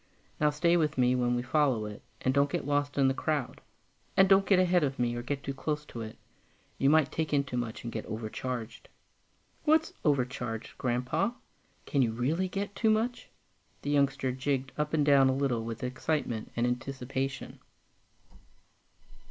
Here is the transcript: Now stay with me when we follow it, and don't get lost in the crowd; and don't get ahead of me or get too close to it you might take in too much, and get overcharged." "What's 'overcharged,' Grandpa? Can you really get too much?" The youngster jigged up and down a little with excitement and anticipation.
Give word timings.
Now 0.39 0.49
stay 0.49 0.77
with 0.77 0.97
me 0.97 1.13
when 1.13 1.35
we 1.35 1.43
follow 1.43 1.85
it, 1.85 2.01
and 2.21 2.33
don't 2.33 2.49
get 2.49 2.65
lost 2.65 2.97
in 2.97 3.07
the 3.07 3.13
crowd; 3.13 3.61
and 4.17 4.27
don't 4.27 4.47
get 4.47 4.57
ahead 4.57 4.83
of 4.83 4.97
me 4.97 5.15
or 5.15 5.21
get 5.21 5.43
too 5.43 5.53
close 5.53 5.85
to 5.85 6.01
it 6.01 6.17
you 6.79 6.89
might 6.89 7.11
take 7.11 7.35
in 7.35 7.43
too 7.43 7.55
much, 7.55 7.83
and 7.83 7.93
get 7.93 8.07
overcharged." 8.07 8.89
"What's 9.63 9.93
'overcharged,' 10.03 10.75
Grandpa? 10.79 11.33
Can 11.85 12.01
you 12.01 12.13
really 12.13 12.49
get 12.49 12.73
too 12.75 12.89
much?" 12.89 13.29
The 13.83 13.91
youngster 13.91 14.31
jigged 14.31 14.71
up 14.75 14.95
and 14.95 15.05
down 15.05 15.29
a 15.29 15.35
little 15.35 15.63
with 15.63 15.83
excitement 15.83 16.51
and 16.55 16.65
anticipation. 16.65 17.59